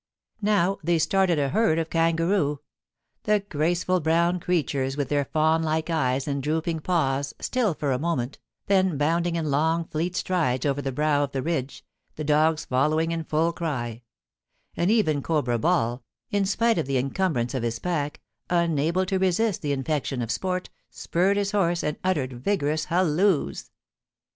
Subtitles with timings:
[0.41, 2.61] Now, they started a herd of kangaroo—
[3.25, 7.99] the graceful brown creatures with their fawn like eyes and drooping paws, still for a
[7.99, 11.85] moment, then bounding in long fleet strides over the brow of the ridge,
[12.15, 14.01] the dogs following in full cry;
[14.75, 19.61] and even Cobra Ball, in spite of the encumbrance of his pack, unable to resist
[19.61, 23.69] the infection of sport, spurred his horse, and uttered vigorous halloos.